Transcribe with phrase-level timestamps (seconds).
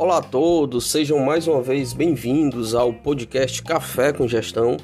[0.00, 4.78] Olá a todos, sejam mais uma vez bem-vindos ao podcast Café com Gestão.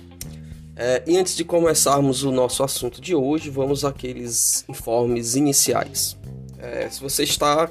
[0.77, 6.19] É, e antes de começarmos o nosso assunto de hoje, vamos àqueles informes iniciais.
[6.58, 7.71] É, se você está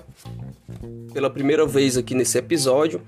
[1.14, 3.00] pela primeira vez aqui nesse episódio,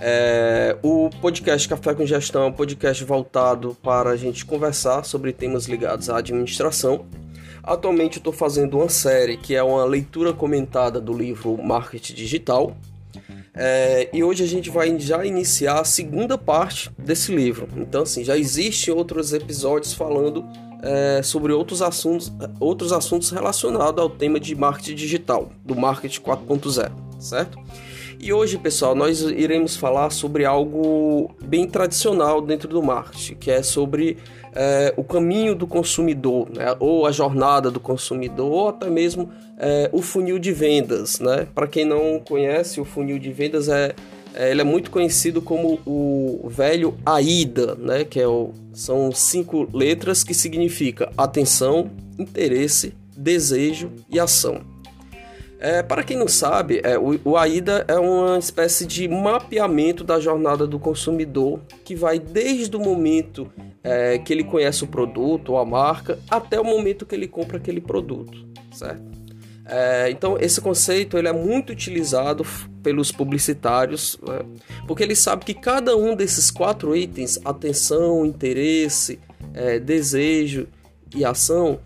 [0.00, 5.34] é, o podcast Café com Gestão é um podcast voltado para a gente conversar sobre
[5.34, 7.04] temas ligados à administração.
[7.62, 12.74] Atualmente estou fazendo uma série que é uma leitura comentada do livro Marketing Digital,
[13.56, 17.66] é, e hoje a gente vai já iniciar a segunda parte desse livro.
[17.76, 20.44] Então, assim, já existem outros episódios falando
[20.82, 26.92] é, sobre outros assuntos, outros assuntos relacionados ao tema de marketing digital, do marketing 4.0,
[27.18, 27.58] certo?
[28.18, 33.62] E hoje, pessoal, nós iremos falar sobre algo bem tradicional dentro do marketing, que é
[33.62, 34.16] sobre
[34.56, 36.74] é, o caminho do consumidor, né?
[36.80, 41.20] ou a jornada do consumidor, ou até mesmo é, o funil de vendas.
[41.20, 41.46] Né?
[41.54, 43.94] Para quem não conhece, o funil de vendas é,
[44.34, 48.04] é, ele é muito conhecido como o velho AIDA, né?
[48.04, 54.75] que é o, são cinco letras que significa atenção, interesse, desejo e ação.
[55.58, 60.20] É, para quem não sabe, é, o, o, AIDA é uma espécie de mapeamento da
[60.20, 63.50] jornada do consumidor que vai desde o momento
[63.82, 67.56] é, que ele conhece o produto ou a marca até o momento que ele compra
[67.56, 69.02] aquele produto, certo?
[69.68, 72.46] É, então esse conceito ele é muito utilizado
[72.84, 74.38] pelos publicitários né?
[74.86, 79.18] porque ele sabe que cada um desses quatro itens atenção, interesse,
[79.52, 80.68] é, desejo
[81.12, 81.80] e ação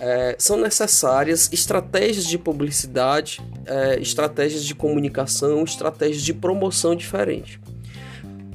[0.00, 7.58] é, são necessárias estratégias de publicidade, é, estratégias de comunicação, estratégias de promoção diferentes.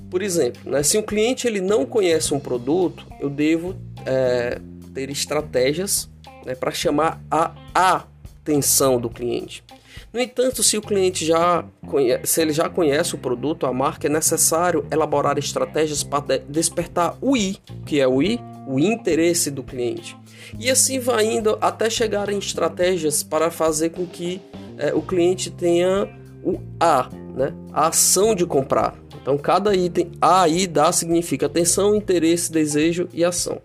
[0.10, 4.60] Por exemplo, né, se um cliente ele não conhece um produto, eu devo é,
[4.94, 6.10] ter estratégias
[6.46, 8.06] né, para chamar a
[8.50, 9.64] atenção do cliente.
[10.12, 14.08] No entanto, se o cliente já conhece, se ele já conhece o produto, a marca,
[14.08, 19.64] é necessário elaborar estratégias para despertar o I, que é o I, o interesse do
[19.64, 20.18] cliente.
[20.58, 24.42] E assim vai indo até chegar em estratégias para fazer com que
[24.80, 26.10] é, o cliente tenha
[26.44, 27.54] o A, né?
[27.72, 28.96] a ação de comprar.
[29.22, 33.62] Então, cada item A e dá significa atenção, interesse, desejo e ação.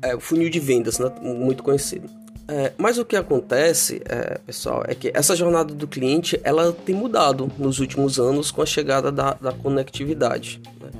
[0.00, 1.12] É o funil de vendas, né?
[1.20, 2.17] muito conhecido.
[2.50, 6.94] É, mas o que acontece, é, pessoal, é que essa jornada do cliente ela tem
[6.94, 10.58] mudado nos últimos anos com a chegada da, da conectividade.
[10.80, 10.90] Né?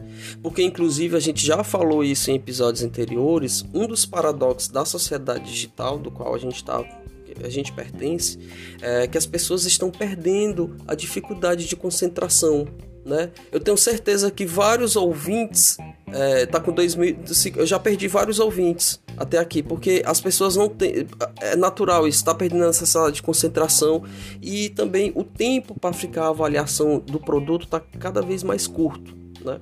[0.42, 3.64] Porque, inclusive, a gente já falou isso em episódios anteriores.
[3.72, 6.84] Um dos paradoxos da sociedade digital, do qual a gente está
[7.42, 8.36] a gente pertence,
[8.80, 12.66] é que as pessoas estão perdendo a dificuldade de concentração.
[13.08, 13.30] Né?
[13.50, 15.78] Eu tenho certeza que vários ouvintes
[16.12, 17.16] é, tá com 2000,
[17.56, 21.06] eu já perdi vários ouvintes até aqui, porque as pessoas não têm.
[21.40, 24.04] É natural isso, está perdendo a necessidade de concentração
[24.42, 29.16] e também o tempo para ficar a avaliação do produto está cada vez mais curto.
[29.42, 29.58] Né?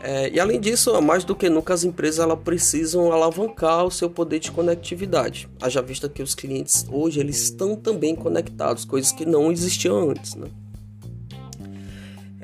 [0.00, 4.08] É, e além disso, mais do que nunca, as empresas elas precisam alavancar o seu
[4.08, 5.48] poder de conectividade.
[5.60, 10.36] Haja vista que os clientes hoje eles estão também conectados, coisas que não existiam antes.
[10.36, 10.46] Né?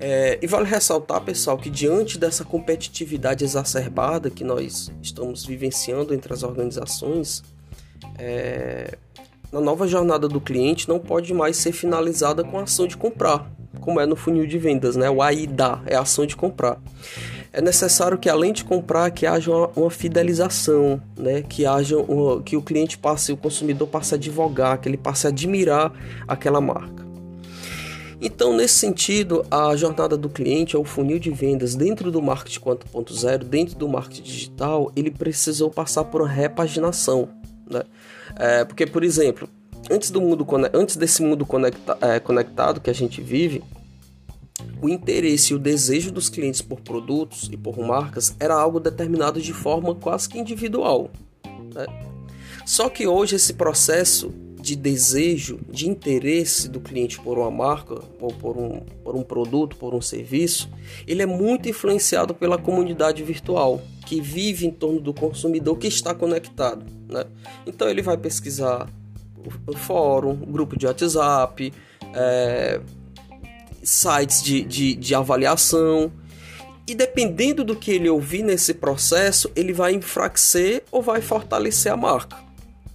[0.05, 6.33] É, e vale ressaltar, pessoal, que diante dessa competitividade exacerbada que nós estamos vivenciando entre
[6.33, 7.45] as organizações,
[8.19, 8.99] é,
[9.53, 13.49] na nova jornada do cliente não pode mais ser finalizada com a ação de comprar,
[13.81, 15.09] como é no funil de vendas, né?
[15.09, 16.81] O AIDA é a ação de comprar.
[17.53, 21.43] É necessário que além de comprar, que haja uma, uma fidelização, né?
[21.43, 25.29] Que haja uma, que o cliente passe, o consumidor passe a advogar, que ele passe
[25.29, 25.93] a admirar
[26.27, 27.02] aquela marca.
[28.25, 33.39] Então, nesse sentido, a jornada do cliente, o funil de vendas dentro do marketing 4.0,
[33.43, 37.29] dentro do marketing digital, ele precisou passar por uma repaginação,
[37.69, 37.83] né?
[38.37, 39.49] É, porque, por exemplo,
[39.91, 43.61] antes do mundo antes desse mundo conecta, é, conectado que a gente vive,
[44.81, 49.43] o interesse e o desejo dos clientes por produtos e por marcas era algo determinado
[49.43, 51.11] de forma quase que individual.
[51.75, 51.87] Né?
[52.65, 54.33] Só que hoje esse processo
[54.63, 59.77] de desejo, de interesse do cliente por uma marca, ou por um, por um produto,
[59.77, 60.71] por um serviço,
[61.05, 66.15] ele é muito influenciado pela comunidade virtual que vive em torno do consumidor que está
[66.15, 66.87] conectado.
[67.09, 67.25] Né?
[67.67, 68.89] Então ele vai pesquisar
[69.67, 71.73] o fórum, grupo de WhatsApp,
[72.15, 72.81] é,
[73.83, 76.13] sites de, de, de avaliação.
[76.87, 81.97] E dependendo do que ele ouvir nesse processo, ele vai enfraquecer ou vai fortalecer a
[81.97, 82.52] marca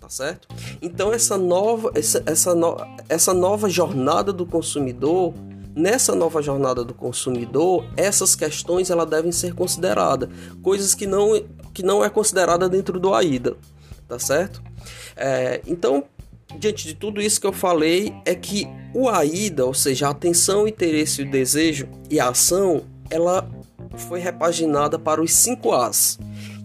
[0.08, 0.48] tá certo?
[0.82, 2.78] Então essa nova essa, essa, no,
[3.10, 5.34] essa nova jornada do consumidor,
[5.76, 10.30] nessa nova jornada do consumidor, essas questões ela devem ser consideradas,
[10.64, 11.42] coisas que não
[11.74, 13.58] que não é considerada dentro do AIDA,
[14.08, 14.64] tá certo?
[15.16, 16.06] É, então
[16.58, 20.66] diante de tudo isso que eu falei, é que o AIDA, ou seja, a atenção,
[20.66, 23.48] interesse, o desejo e a ação, ela
[24.08, 26.18] foi repaginada para os 5 As.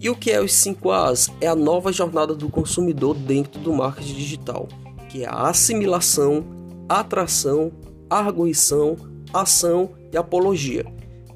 [0.02, 1.30] E o que é os 5 As?
[1.40, 4.68] É a nova jornada do consumidor dentro do marketing digital,
[5.08, 6.44] que é a assimilação,
[6.88, 7.70] atração,
[8.10, 8.96] arguição,
[9.32, 10.84] ação e apologia.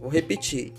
[0.01, 0.73] Vou repetir.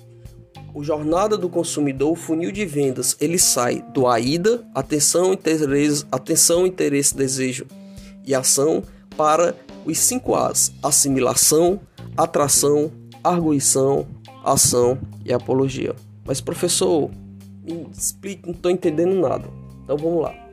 [0.74, 6.68] O jornada do consumidor, o funil de vendas, ele sai do AIDA, atenção, interesse, atenção,
[6.68, 7.66] interesse, desejo
[8.26, 8.84] e ação,
[9.16, 9.56] para
[9.86, 11.80] os 5 As: assimilação,
[12.18, 12.92] atração,
[13.24, 14.06] arguição,
[14.44, 15.96] ação e apologia.
[16.26, 17.10] Mas professor,
[17.92, 19.50] explique, não estou entendendo nada.
[19.84, 20.48] Então vamos lá.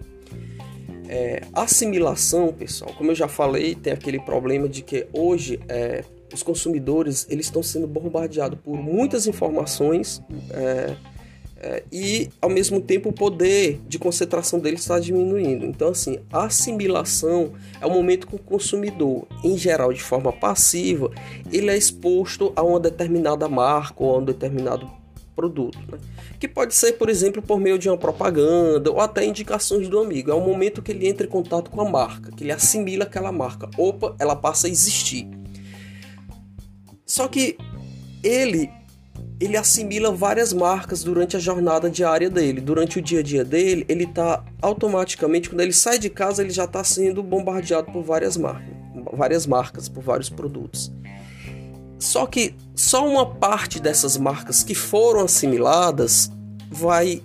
[1.08, 6.02] É, assimilação, pessoal, como eu já falei, tem aquele problema de que hoje é,
[6.32, 10.96] os consumidores eles estão sendo bombardeados por muitas informações é,
[11.58, 15.64] é, e ao mesmo tempo o poder de concentração deles está diminuindo.
[15.64, 21.10] Então assim, assimilação é o momento que o consumidor, em geral de forma passiva,
[21.52, 24.90] ele é exposto a uma determinada marca ou a um determinado
[25.34, 25.78] produto.
[25.90, 25.98] Né?
[26.38, 30.30] Que pode ser, por exemplo, por meio de uma propaganda ou até indicações do amigo.
[30.30, 33.32] É o momento que ele entra em contato com a marca, que ele assimila aquela
[33.32, 33.68] marca.
[33.76, 35.28] Opa, ela passa a existir.
[37.06, 37.56] Só que
[38.22, 38.70] ele
[39.40, 43.84] ele assimila várias marcas durante a jornada diária dele, durante o dia a dia dele,
[43.88, 48.36] ele está automaticamente quando ele sai de casa ele já está sendo bombardeado por várias
[48.36, 48.72] marcas,
[49.12, 50.92] várias marcas, por vários produtos.
[51.98, 56.30] Só que só uma parte dessas marcas que foram assimiladas
[56.70, 57.22] vai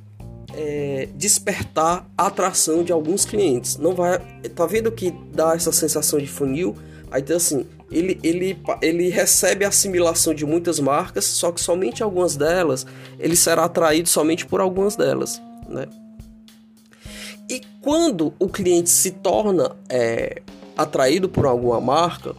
[0.54, 3.77] é, despertar a atração de alguns clientes.
[3.77, 4.19] Não vai,
[4.56, 6.75] tá vendo que dá essa sensação de funil?
[7.12, 12.04] Aí então assim, ele, ele, ele recebe a assimilação de muitas marcas, só que somente
[12.04, 12.86] algumas delas
[13.18, 15.88] ele será atraído somente por algumas delas, né?
[17.50, 20.44] E quando o cliente se torna é,
[20.77, 22.36] atraído por alguma marca,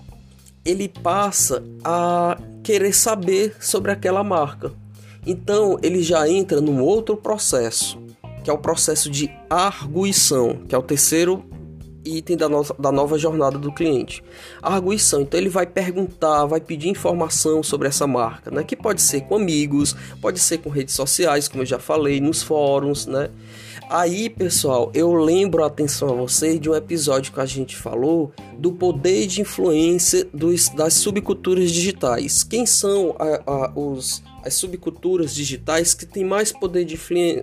[0.64, 4.72] ele passa a querer saber sobre aquela marca.
[5.26, 7.98] Então ele já entra num outro processo,
[8.42, 11.44] que é o processo de arguição, que é o terceiro
[12.04, 14.22] item da, no da nova jornada do cliente.
[14.62, 18.64] Arguição, então ele vai perguntar, vai pedir informação sobre essa marca, né?
[18.64, 22.42] Que pode ser com amigos, pode ser com redes sociais, como eu já falei, nos
[22.42, 23.30] fóruns, né?
[23.88, 28.32] Aí, pessoal, eu lembro a atenção a vocês de um episódio que a gente falou
[28.58, 32.44] do poder de influência dos, das subculturas digitais.
[32.44, 36.96] Quem são a, a, os, as subculturas digitais que têm mais poder de,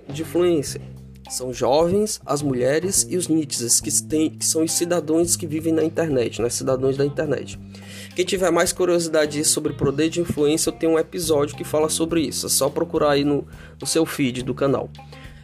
[0.08, 0.80] de influência?
[1.28, 5.74] São jovens, as mulheres e os nitizen, que, têm, que são os cidadãos que vivem
[5.74, 6.48] na internet, né?
[6.48, 7.58] cidadãos da internet.
[8.16, 12.22] Quem tiver mais curiosidade sobre poder de influência, eu tenho um episódio que fala sobre
[12.22, 12.46] isso.
[12.46, 13.46] É só procurar aí no,
[13.78, 14.88] no seu feed do canal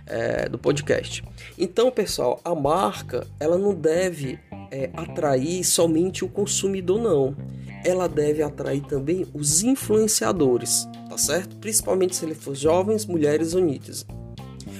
[0.07, 1.25] é, do podcast.
[1.59, 4.39] Então, pessoal, a marca ela não deve
[4.71, 7.37] é, atrair somente o consumidor, não.
[7.85, 11.57] Ela deve atrair também os influenciadores, tá certo?
[11.57, 14.07] Principalmente se ele for jovens, mulheres ou.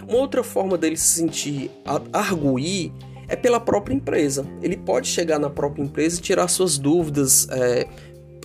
[0.09, 1.71] Uma outra forma dele se sentir
[2.13, 2.93] arguir
[3.29, 4.47] é pela própria empresa.
[4.63, 7.87] Ele pode chegar na própria empresa e tirar suas dúvidas, é,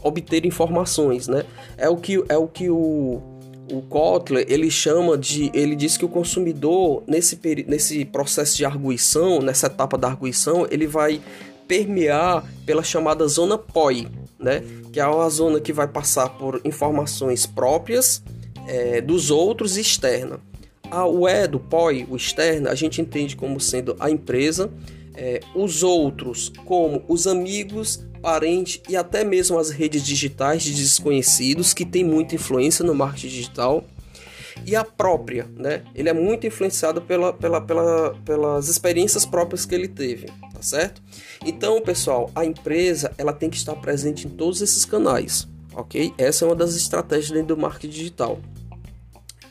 [0.01, 1.43] obter informações, né?
[1.77, 3.21] É o que, é o, que o
[3.71, 9.39] o Kotler ele chama de ele diz que o consumidor nesse nesse processo de arguição
[9.41, 11.21] nessa etapa da arguição ele vai
[11.67, 14.07] permear pela chamada zona POI
[14.39, 14.63] né?
[14.93, 18.23] Que é uma zona que vai passar por informações próprias
[18.67, 20.39] é, dos outros e externa.
[20.89, 24.71] A, o E do POI o externo a gente entende como sendo a empresa
[25.13, 31.73] é, os outros como os amigos parente e até mesmo as redes digitais de desconhecidos
[31.73, 33.85] que tem muita influência no marketing digital
[34.65, 35.83] e a própria, né?
[35.95, 41.01] Ele é muito influenciado pela, pela, pela, pelas experiências próprias que ele teve, tá certo?
[41.45, 46.13] Então, pessoal, a empresa ela tem que estar presente em todos esses canais, ok?
[46.17, 48.39] Essa é uma das estratégias dentro do marketing digital.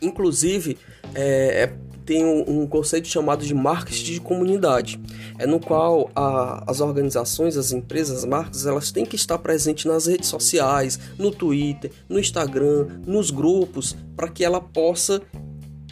[0.01, 0.79] Inclusive,
[1.15, 4.99] é, é tem um, um, conceito chamado de marketing de comunidade,
[5.38, 9.85] é no qual a, as organizações, as empresas, as marcas, elas têm que estar presentes
[9.85, 15.21] nas redes sociais, no Twitter, no Instagram, nos grupos, para que ela possa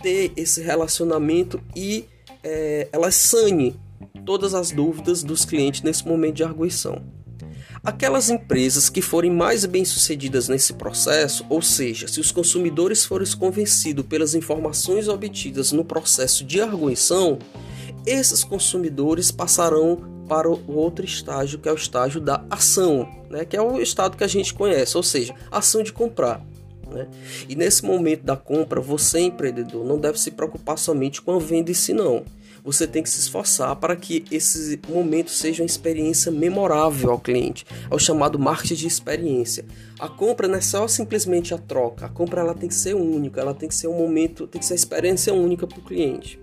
[0.02, 2.06] ter esse relacionamento e
[2.42, 3.78] é, ela sane
[4.24, 7.02] todas as dúvidas dos clientes nesse momento de arguição.
[7.86, 14.04] Aquelas empresas que forem mais bem-sucedidas nesse processo, ou seja, se os consumidores forem convencidos
[14.04, 17.38] pelas informações obtidas no processo de arguição,
[18.04, 23.44] esses consumidores passarão para o outro estágio, que é o estágio da ação, né?
[23.44, 26.44] que é o estado que a gente conhece, ou seja, ação de comprar.
[26.90, 27.06] Né?
[27.48, 31.70] E nesse momento da compra, você, empreendedor, não deve se preocupar somente com a venda
[31.70, 32.24] em si, não
[32.66, 37.64] você tem que se esforçar para que esse momento seja uma experiência memorável ao cliente.
[37.88, 39.64] É o chamado marketing de experiência.
[40.00, 42.06] A compra não é só simplesmente a troca.
[42.06, 44.66] A compra ela tem que ser única, ela tem que ser um momento, tem que
[44.66, 46.40] ser uma experiência única para o cliente.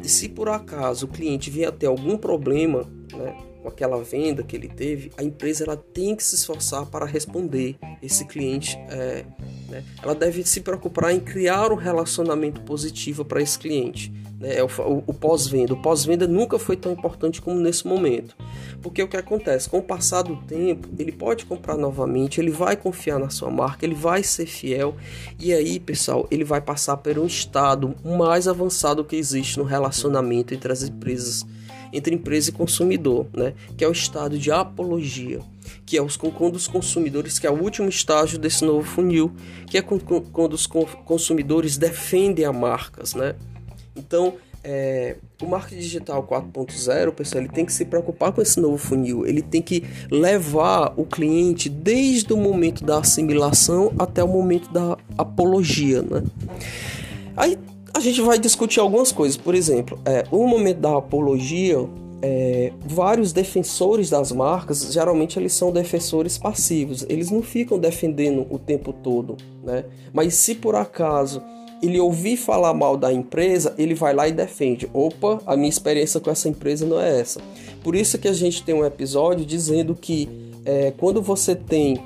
[0.00, 4.42] E se por acaso o cliente vier a ter algum problema, né, com aquela venda
[4.42, 8.76] que ele teve, a empresa ela tem que se esforçar para responder esse cliente.
[8.88, 9.24] É,
[9.68, 9.84] né?
[10.02, 14.12] Ela deve se preocupar em criar um relacionamento positivo para esse cliente.
[14.38, 14.56] Né?
[14.56, 15.74] É o, o, o pós-venda.
[15.74, 18.34] O pós-venda nunca foi tão importante como nesse momento.
[18.82, 19.68] Porque o que acontece?
[19.68, 23.84] Com o passar do tempo, ele pode comprar novamente, ele vai confiar na sua marca,
[23.84, 24.96] ele vai ser fiel.
[25.38, 30.54] E aí, pessoal, ele vai passar por um estado mais avançado que existe no relacionamento
[30.54, 31.44] entre as empresas
[31.92, 33.54] entre empresa e consumidor, né?
[33.76, 35.40] que é o estado de apologia,
[35.84, 39.32] que é os, quando os consumidores, que é o último estágio desse novo funil,
[39.66, 43.14] que é quando os consumidores defendem as marcas.
[43.14, 43.34] Né?
[43.96, 48.76] Então, é, o marketing digital 4.0, pessoal, ele tem que se preocupar com esse novo
[48.76, 49.26] funil.
[49.26, 54.98] Ele tem que levar o cliente desde o momento da assimilação até o momento da
[55.16, 56.22] apologia, né?
[57.36, 57.58] Aí
[57.94, 59.36] a gente vai discutir algumas coisas.
[59.36, 61.86] Por exemplo, é, no momento da apologia,
[62.22, 67.04] é, vários defensores das marcas, geralmente eles são defensores passivos.
[67.08, 69.84] Eles não ficam defendendo o tempo todo, né?
[70.12, 71.42] Mas se por acaso
[71.82, 74.88] ele ouvir falar mal da empresa, ele vai lá e defende.
[74.92, 77.40] Opa, a minha experiência com essa empresa não é essa.
[77.82, 80.28] Por isso que a gente tem um episódio dizendo que
[80.64, 81.98] é, quando você tem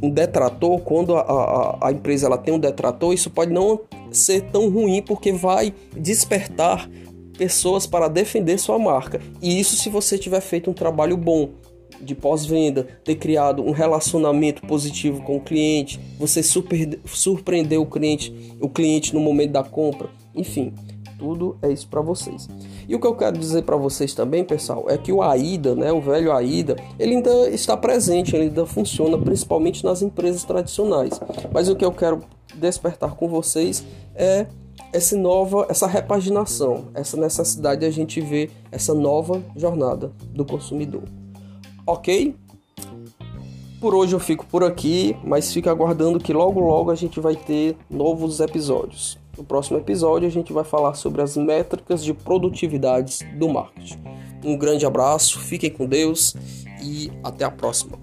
[0.00, 4.42] um detrator, quando a, a, a, empresa ela tem um detrator, isso pode não ser
[4.50, 6.88] tão ruim porque vai despertar
[7.36, 9.20] pessoas para defender sua marca.
[9.40, 11.50] E isso se você tiver feito um trabalho bom
[12.00, 18.32] de pós-venda, ter criado um relacionamento positivo com o cliente, você super, surpreender o cliente,
[18.60, 20.72] o cliente no momento da compra, enfim,
[21.18, 22.48] tudo é isso para vocês.
[22.88, 25.92] E o que eu quero dizer para vocês também, pessoal, é que o AIDA, né,
[25.92, 31.20] o velho AIDA, ele ainda está presente, ele ainda funciona principalmente nas empresas tradicionais.
[31.52, 32.20] Mas o que eu quero
[32.58, 33.84] despertar com vocês
[34.14, 34.46] é
[34.92, 41.02] essa nova, essa repaginação, essa necessidade de a gente ver essa nova jornada do consumidor.
[41.86, 42.34] Ok?
[43.80, 47.36] Por hoje eu fico por aqui, mas fica aguardando que logo logo a gente vai
[47.36, 49.18] ter novos episódios.
[49.36, 54.02] No próximo episódio a gente vai falar sobre as métricas de produtividade do marketing.
[54.44, 56.34] Um grande abraço, fiquem com Deus
[56.82, 57.98] e até a próxima.